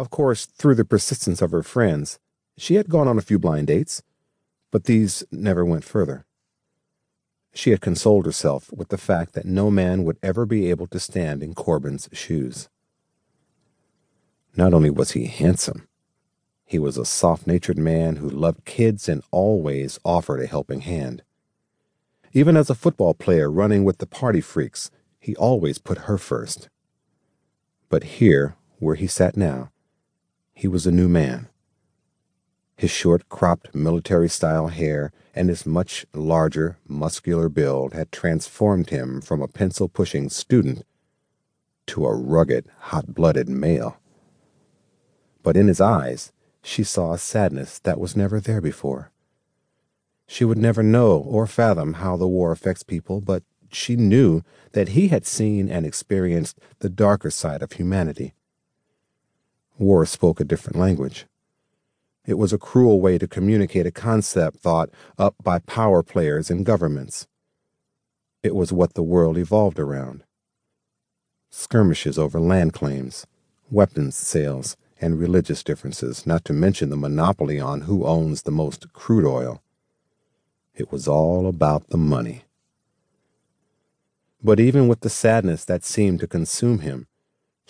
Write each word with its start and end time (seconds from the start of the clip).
Of 0.00 0.08
course, 0.08 0.46
through 0.46 0.76
the 0.76 0.86
persistence 0.86 1.42
of 1.42 1.50
her 1.50 1.62
friends, 1.62 2.18
she 2.56 2.76
had 2.76 2.88
gone 2.88 3.06
on 3.06 3.18
a 3.18 3.20
few 3.20 3.38
blind 3.38 3.66
dates, 3.66 4.02
but 4.70 4.84
these 4.84 5.24
never 5.30 5.62
went 5.62 5.84
further. 5.84 6.24
She 7.52 7.68
had 7.68 7.82
consoled 7.82 8.24
herself 8.24 8.72
with 8.72 8.88
the 8.88 8.96
fact 8.96 9.34
that 9.34 9.44
no 9.44 9.70
man 9.70 10.04
would 10.04 10.16
ever 10.22 10.46
be 10.46 10.70
able 10.70 10.86
to 10.86 10.98
stand 10.98 11.42
in 11.42 11.52
Corban's 11.52 12.08
shoes. 12.14 12.70
Not 14.56 14.72
only 14.72 14.88
was 14.88 15.10
he 15.10 15.26
handsome, 15.26 15.86
he 16.64 16.78
was 16.78 16.96
a 16.96 17.04
soft 17.04 17.46
natured 17.46 17.76
man 17.76 18.16
who 18.16 18.30
loved 18.30 18.64
kids 18.64 19.06
and 19.06 19.22
always 19.30 19.98
offered 20.02 20.40
a 20.40 20.46
helping 20.46 20.80
hand. 20.80 21.22
Even 22.32 22.56
as 22.56 22.70
a 22.70 22.74
football 22.74 23.12
player 23.12 23.50
running 23.50 23.84
with 23.84 23.98
the 23.98 24.06
party 24.06 24.40
freaks, 24.40 24.90
he 25.18 25.36
always 25.36 25.76
put 25.76 26.08
her 26.08 26.16
first. 26.16 26.70
But 27.90 28.04
here, 28.04 28.56
where 28.78 28.94
he 28.94 29.06
sat 29.06 29.36
now, 29.36 29.70
he 30.60 30.68
was 30.68 30.86
a 30.86 30.92
new 30.92 31.08
man. 31.08 31.48
His 32.76 32.90
short, 32.90 33.30
cropped, 33.30 33.74
military 33.74 34.28
style 34.28 34.66
hair 34.66 35.10
and 35.34 35.48
his 35.48 35.64
much 35.64 36.04
larger, 36.12 36.76
muscular 36.86 37.48
build 37.48 37.94
had 37.94 38.12
transformed 38.12 38.90
him 38.90 39.22
from 39.22 39.40
a 39.40 39.48
pencil 39.48 39.88
pushing 39.88 40.28
student 40.28 40.84
to 41.86 42.04
a 42.04 42.14
rugged, 42.14 42.66
hot 42.78 43.14
blooded 43.14 43.48
male. 43.48 43.96
But 45.42 45.56
in 45.56 45.66
his 45.66 45.80
eyes, 45.80 46.30
she 46.62 46.84
saw 46.84 47.14
a 47.14 47.18
sadness 47.18 47.78
that 47.78 47.98
was 47.98 48.14
never 48.14 48.38
there 48.38 48.60
before. 48.60 49.10
She 50.26 50.44
would 50.44 50.58
never 50.58 50.82
know 50.82 51.16
or 51.16 51.46
fathom 51.46 51.94
how 51.94 52.18
the 52.18 52.28
war 52.28 52.52
affects 52.52 52.82
people, 52.82 53.22
but 53.22 53.44
she 53.72 53.96
knew 53.96 54.42
that 54.72 54.88
he 54.88 55.08
had 55.08 55.24
seen 55.24 55.70
and 55.70 55.86
experienced 55.86 56.58
the 56.80 56.90
darker 56.90 57.30
side 57.30 57.62
of 57.62 57.72
humanity. 57.72 58.34
War 59.80 60.04
spoke 60.04 60.40
a 60.40 60.44
different 60.44 60.78
language. 60.78 61.24
It 62.26 62.34
was 62.34 62.52
a 62.52 62.58
cruel 62.58 63.00
way 63.00 63.16
to 63.16 63.26
communicate 63.26 63.86
a 63.86 63.90
concept 63.90 64.58
thought 64.58 64.90
up 65.16 65.34
by 65.42 65.60
power 65.60 66.02
players 66.02 66.50
and 66.50 66.66
governments. 66.66 67.26
It 68.42 68.54
was 68.54 68.74
what 68.74 68.92
the 68.92 69.02
world 69.02 69.38
evolved 69.38 69.78
around. 69.78 70.22
Skirmishes 71.48 72.18
over 72.18 72.38
land 72.38 72.74
claims, 72.74 73.26
weapons 73.70 74.16
sales, 74.16 74.76
and 75.00 75.18
religious 75.18 75.62
differences, 75.62 76.26
not 76.26 76.44
to 76.44 76.52
mention 76.52 76.90
the 76.90 76.96
monopoly 76.98 77.58
on 77.58 77.82
who 77.82 78.04
owns 78.04 78.42
the 78.42 78.50
most 78.50 78.92
crude 78.92 79.24
oil. 79.24 79.62
It 80.74 80.92
was 80.92 81.08
all 81.08 81.46
about 81.46 81.88
the 81.88 81.96
money. 81.96 82.44
But 84.42 84.60
even 84.60 84.88
with 84.88 85.00
the 85.00 85.08
sadness 85.08 85.64
that 85.64 85.84
seemed 85.84 86.20
to 86.20 86.26
consume 86.26 86.80
him, 86.80 87.06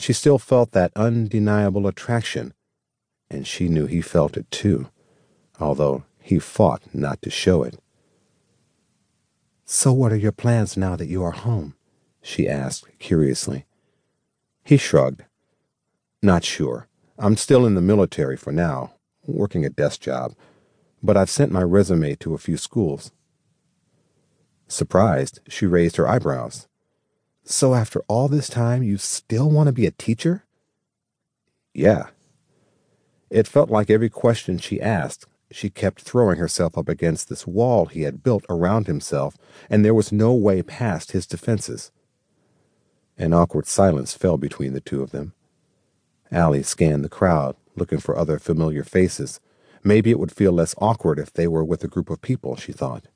she 0.00 0.12
still 0.12 0.38
felt 0.38 0.72
that 0.72 0.92
undeniable 0.96 1.86
attraction, 1.86 2.54
and 3.30 3.46
she 3.46 3.68
knew 3.68 3.86
he 3.86 4.00
felt 4.00 4.36
it 4.36 4.50
too, 4.50 4.88
although 5.58 6.04
he 6.20 6.38
fought 6.38 6.82
not 6.94 7.20
to 7.22 7.30
show 7.30 7.62
it. 7.62 7.78
So, 9.64 9.92
what 9.92 10.12
are 10.12 10.16
your 10.16 10.32
plans 10.32 10.76
now 10.76 10.96
that 10.96 11.08
you 11.08 11.22
are 11.22 11.30
home? 11.30 11.74
she 12.22 12.48
asked 12.48 12.86
curiously. 12.98 13.66
He 14.64 14.76
shrugged. 14.76 15.24
Not 16.22 16.44
sure. 16.44 16.88
I'm 17.18 17.36
still 17.36 17.66
in 17.66 17.74
the 17.74 17.80
military 17.80 18.36
for 18.36 18.52
now, 18.52 18.94
working 19.26 19.64
a 19.64 19.70
desk 19.70 20.00
job 20.00 20.34
but 21.02 21.16
I've 21.16 21.30
sent 21.30 21.52
my 21.52 21.62
resume 21.62 22.14
to 22.16 22.34
a 22.34 22.38
few 22.38 22.56
schools. 22.56 23.12
Surprised, 24.68 25.40
she 25.48 25.66
raised 25.66 25.96
her 25.96 26.08
eyebrows. 26.08 26.68
So 27.50 27.74
after 27.74 28.02
all 28.08 28.28
this 28.28 28.48
time, 28.48 28.82
you 28.82 28.96
still 28.96 29.50
want 29.50 29.66
to 29.66 29.72
be 29.72 29.84
a 29.84 29.90
teacher? 29.90 30.44
Yeah. 31.74 32.06
It 33.28 33.46
felt 33.46 33.70
like 33.70 33.90
every 33.90 34.08
question 34.08 34.58
she 34.58 34.80
asked, 34.80 35.26
she 35.50 35.68
kept 35.68 36.00
throwing 36.00 36.38
herself 36.38 36.78
up 36.78 36.88
against 36.88 37.28
this 37.28 37.46
wall 37.46 37.86
he 37.86 38.02
had 38.02 38.22
built 38.22 38.46
around 38.48 38.86
himself, 38.86 39.36
and 39.68 39.84
there 39.84 39.94
was 39.94 40.12
no 40.12 40.32
way 40.32 40.62
past 40.62 41.12
his 41.12 41.26
defenses. 41.26 41.90
An 43.18 43.34
awkward 43.34 43.66
silence 43.66 44.14
fell 44.14 44.38
between 44.38 44.72
the 44.72 44.80
two 44.80 45.02
of 45.02 45.10
them. 45.10 45.34
Alley 46.30 46.62
scanned 46.62 47.04
the 47.04 47.08
crowd, 47.08 47.56
looking 47.74 47.98
for 47.98 48.16
other 48.16 48.38
familiar 48.38 48.84
faces, 48.84 49.40
Maybe 49.82 50.10
it 50.10 50.18
would 50.18 50.32
feel 50.32 50.52
less 50.52 50.74
awkward 50.78 51.18
if 51.18 51.32
they 51.32 51.48
were 51.48 51.64
with 51.64 51.82
a 51.82 51.88
group 51.88 52.10
of 52.10 52.20
people, 52.20 52.56
she 52.56 52.72
thought. 52.72 53.06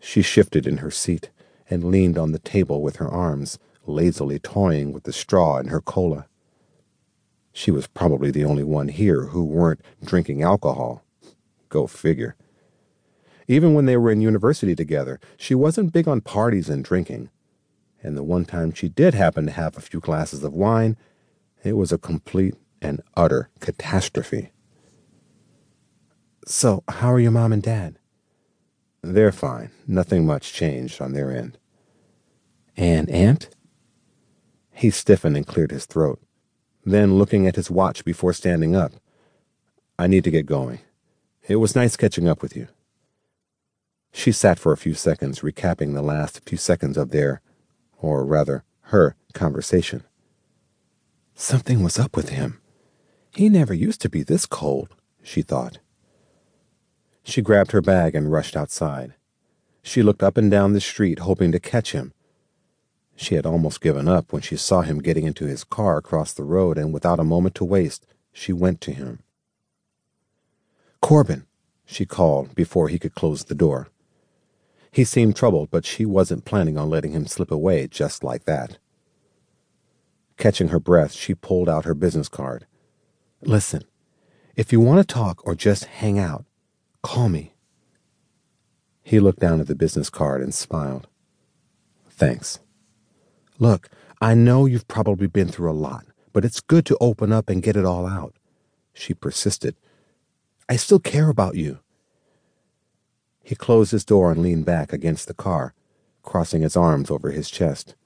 She 0.00 0.22
shifted 0.22 0.66
in 0.66 0.78
her 0.78 0.90
seat 0.90 1.30
and 1.68 1.84
leaned 1.84 2.18
on 2.18 2.32
the 2.32 2.38
table 2.38 2.82
with 2.82 2.96
her 2.96 3.08
arms, 3.08 3.58
lazily 3.86 4.38
toying 4.38 4.92
with 4.92 5.04
the 5.04 5.12
straw 5.12 5.58
in 5.58 5.68
her 5.68 5.80
cola. 5.80 6.26
She 7.52 7.70
was 7.70 7.86
probably 7.86 8.30
the 8.30 8.44
only 8.44 8.64
one 8.64 8.88
here 8.88 9.26
who 9.26 9.44
weren't 9.44 9.80
drinking 10.02 10.42
alcohol. 10.42 11.04
Go 11.68 11.86
figure. 11.86 12.36
Even 13.46 13.74
when 13.74 13.86
they 13.86 13.96
were 13.96 14.10
in 14.10 14.20
university 14.20 14.74
together, 14.74 15.20
she 15.36 15.54
wasn't 15.54 15.92
big 15.92 16.08
on 16.08 16.20
parties 16.20 16.68
and 16.68 16.84
drinking. 16.84 17.30
And 18.02 18.16
the 18.16 18.22
one 18.22 18.44
time 18.44 18.72
she 18.72 18.88
did 18.88 19.14
happen 19.14 19.46
to 19.46 19.52
have 19.52 19.76
a 19.76 19.80
few 19.80 20.00
glasses 20.00 20.42
of 20.42 20.52
wine, 20.52 20.96
it 21.62 21.74
was 21.74 21.92
a 21.92 21.98
complete 21.98 22.54
and 22.82 23.02
utter 23.16 23.50
catastrophe. 23.60 24.50
So, 26.46 26.84
how 26.88 27.12
are 27.12 27.20
your 27.20 27.30
mom 27.30 27.52
and 27.52 27.62
dad? 27.62 27.98
They're 29.12 29.32
fine. 29.32 29.70
Nothing 29.86 30.24
much 30.24 30.54
changed 30.54 31.02
on 31.02 31.12
their 31.12 31.30
end. 31.30 31.58
And 32.74 33.10
Aunt? 33.10 33.50
He 34.72 34.90
stiffened 34.90 35.36
and 35.36 35.46
cleared 35.46 35.70
his 35.70 35.84
throat. 35.84 36.20
Then, 36.86 37.18
looking 37.18 37.46
at 37.46 37.56
his 37.56 37.70
watch 37.70 38.04
before 38.04 38.32
standing 38.32 38.74
up, 38.74 38.92
I 39.98 40.06
need 40.06 40.24
to 40.24 40.30
get 40.30 40.46
going. 40.46 40.80
It 41.46 41.56
was 41.56 41.76
nice 41.76 41.96
catching 41.96 42.28
up 42.28 42.40
with 42.42 42.56
you. 42.56 42.68
She 44.10 44.32
sat 44.32 44.58
for 44.58 44.72
a 44.72 44.78
few 44.78 44.94
seconds, 44.94 45.40
recapping 45.40 45.92
the 45.92 46.02
last 46.02 46.40
few 46.46 46.56
seconds 46.56 46.96
of 46.96 47.10
their, 47.10 47.42
or 47.98 48.24
rather, 48.24 48.64
her, 48.88 49.16
conversation. 49.34 50.02
Something 51.34 51.82
was 51.82 51.98
up 51.98 52.16
with 52.16 52.30
him. 52.30 52.60
He 53.34 53.48
never 53.48 53.74
used 53.74 54.00
to 54.02 54.08
be 54.08 54.22
this 54.22 54.46
cold, 54.46 54.94
she 55.22 55.42
thought. 55.42 55.78
She 57.24 57.42
grabbed 57.42 57.72
her 57.72 57.80
bag 57.80 58.14
and 58.14 58.30
rushed 58.30 58.54
outside. 58.54 59.14
She 59.82 60.02
looked 60.02 60.22
up 60.22 60.36
and 60.36 60.50
down 60.50 60.74
the 60.74 60.80
street, 60.80 61.20
hoping 61.20 61.50
to 61.52 61.58
catch 61.58 61.92
him. 61.92 62.12
She 63.16 63.34
had 63.34 63.46
almost 63.46 63.80
given 63.80 64.08
up 64.08 64.32
when 64.32 64.42
she 64.42 64.56
saw 64.56 64.82
him 64.82 65.00
getting 65.00 65.24
into 65.24 65.46
his 65.46 65.64
car 65.64 65.96
across 65.96 66.32
the 66.32 66.44
road, 66.44 66.76
and 66.78 66.92
without 66.92 67.18
a 67.18 67.24
moment 67.24 67.54
to 67.56 67.64
waste, 67.64 68.06
she 68.32 68.52
went 68.52 68.80
to 68.82 68.92
him. 68.92 69.20
Corban, 71.00 71.46
she 71.86 72.06
called 72.06 72.54
before 72.54 72.88
he 72.88 72.98
could 72.98 73.14
close 73.14 73.44
the 73.44 73.54
door. 73.54 73.88
He 74.90 75.04
seemed 75.04 75.34
troubled, 75.34 75.70
but 75.70 75.84
she 75.84 76.04
wasn't 76.04 76.44
planning 76.44 76.78
on 76.78 76.90
letting 76.90 77.12
him 77.12 77.26
slip 77.26 77.50
away 77.50 77.86
just 77.88 78.22
like 78.22 78.44
that. 78.44 78.78
Catching 80.36 80.68
her 80.68 80.80
breath, 80.80 81.12
she 81.12 81.34
pulled 81.34 81.68
out 81.68 81.84
her 81.84 81.94
business 81.94 82.28
card. 82.28 82.66
Listen, 83.42 83.84
if 84.56 84.72
you 84.72 84.80
want 84.80 85.06
to 85.06 85.14
talk 85.14 85.46
or 85.46 85.54
just 85.54 85.84
hang 85.84 86.18
out, 86.18 86.44
Call 87.04 87.28
me. 87.28 87.52
He 89.02 89.20
looked 89.20 89.38
down 89.38 89.60
at 89.60 89.66
the 89.66 89.74
business 89.74 90.08
card 90.08 90.40
and 90.40 90.54
smiled. 90.54 91.06
Thanks. 92.08 92.60
Look, 93.58 93.90
I 94.22 94.32
know 94.32 94.64
you've 94.64 94.88
probably 94.88 95.26
been 95.26 95.48
through 95.48 95.70
a 95.70 95.76
lot, 95.76 96.06
but 96.32 96.46
it's 96.46 96.60
good 96.60 96.86
to 96.86 96.96
open 97.02 97.30
up 97.30 97.50
and 97.50 97.62
get 97.62 97.76
it 97.76 97.84
all 97.84 98.06
out. 98.06 98.34
She 98.94 99.12
persisted. 99.12 99.76
I 100.66 100.76
still 100.76 100.98
care 100.98 101.28
about 101.28 101.56
you. 101.56 101.80
He 103.42 103.54
closed 103.54 103.92
his 103.92 104.06
door 104.06 104.32
and 104.32 104.40
leaned 104.40 104.64
back 104.64 104.90
against 104.90 105.28
the 105.28 105.34
car, 105.34 105.74
crossing 106.22 106.62
his 106.62 106.74
arms 106.74 107.10
over 107.10 107.30
his 107.30 107.50
chest. 107.50 107.96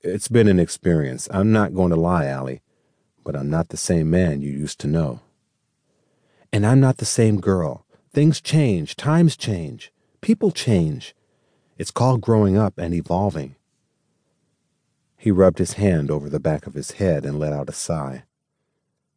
It's 0.00 0.26
been 0.26 0.48
an 0.48 0.58
experience. 0.58 1.28
I'm 1.30 1.52
not 1.52 1.74
going 1.74 1.90
to 1.90 1.96
lie, 1.96 2.26
Alley, 2.26 2.60
but 3.22 3.36
I'm 3.36 3.48
not 3.48 3.68
the 3.68 3.76
same 3.76 4.10
man 4.10 4.42
you 4.42 4.50
used 4.50 4.80
to 4.80 4.88
know. 4.88 5.20
And 6.52 6.66
I'm 6.66 6.80
not 6.80 6.96
the 6.96 7.04
same 7.04 7.40
girl. 7.40 7.84
Things 8.12 8.40
change, 8.40 8.96
times 8.96 9.36
change, 9.36 9.92
people 10.20 10.50
change. 10.50 11.14
It's 11.76 11.90
called 11.90 12.20
growing 12.20 12.56
up 12.56 12.78
and 12.78 12.94
evolving. 12.94 13.54
He 15.16 15.30
rubbed 15.30 15.58
his 15.58 15.74
hand 15.74 16.10
over 16.10 16.30
the 16.30 16.40
back 16.40 16.66
of 16.66 16.74
his 16.74 16.92
head 16.92 17.24
and 17.24 17.38
let 17.38 17.52
out 17.52 17.68
a 17.68 17.72
sigh. 17.72 18.24